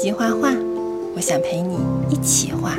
[0.00, 0.50] 机画画，
[1.14, 1.76] 我想陪你
[2.08, 2.72] 一起画，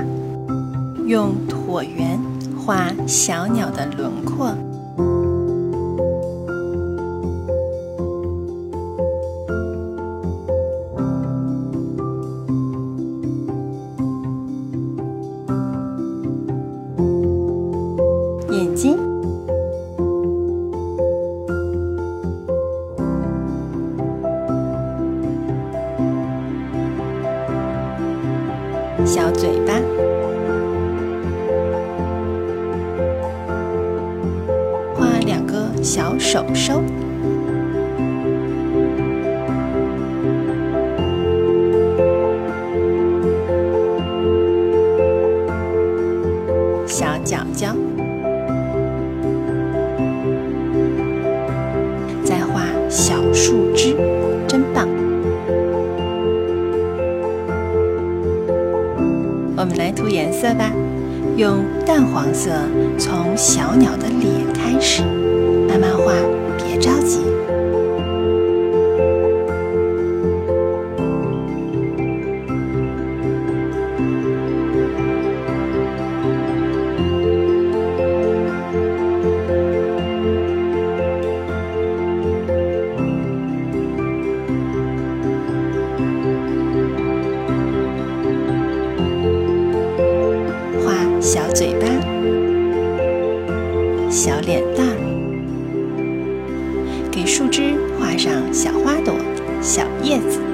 [1.05, 2.19] 用椭圆
[2.57, 4.47] 画小鸟的轮廓。
[18.49, 18.97] 眼睛，
[29.03, 29.73] 小嘴巴，
[34.95, 36.81] 画两个小手手，
[46.85, 47.75] 小脚脚。
[52.23, 53.95] 再画小树枝，
[54.47, 54.87] 真棒！
[59.61, 60.71] 我们来涂颜色吧，
[61.37, 62.49] 用淡黄色，
[62.97, 65.03] 从小鸟的脸开始，
[91.53, 91.87] 嘴巴。
[94.09, 94.85] 小脸蛋。
[97.11, 99.13] 给树枝画上小花朵
[99.61, 100.50] 小叶子。